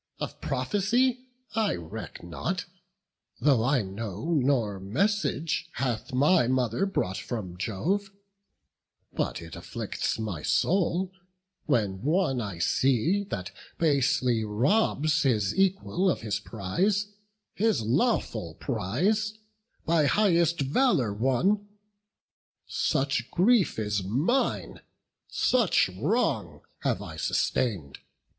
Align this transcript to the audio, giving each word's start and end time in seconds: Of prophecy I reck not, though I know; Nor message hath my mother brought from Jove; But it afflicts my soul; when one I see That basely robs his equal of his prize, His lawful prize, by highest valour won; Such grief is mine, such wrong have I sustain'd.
Of 0.19 0.41
prophecy 0.41 1.27
I 1.53 1.75
reck 1.75 2.23
not, 2.23 2.65
though 3.39 3.63
I 3.63 3.83
know; 3.83 4.33
Nor 4.33 4.79
message 4.79 5.69
hath 5.73 6.11
my 6.11 6.47
mother 6.47 6.87
brought 6.87 7.17
from 7.17 7.55
Jove; 7.55 8.09
But 9.13 9.43
it 9.43 9.55
afflicts 9.55 10.17
my 10.17 10.41
soul; 10.41 11.11
when 11.67 12.01
one 12.01 12.41
I 12.41 12.57
see 12.57 13.25
That 13.25 13.51
basely 13.77 14.43
robs 14.43 15.21
his 15.21 15.55
equal 15.55 16.09
of 16.09 16.21
his 16.21 16.39
prize, 16.39 17.09
His 17.53 17.83
lawful 17.83 18.55
prize, 18.55 19.37
by 19.85 20.07
highest 20.07 20.61
valour 20.61 21.13
won; 21.13 21.67
Such 22.65 23.29
grief 23.29 23.77
is 23.77 24.03
mine, 24.03 24.81
such 25.27 25.89
wrong 25.89 26.61
have 26.79 27.03
I 27.03 27.17
sustain'd. 27.17 27.99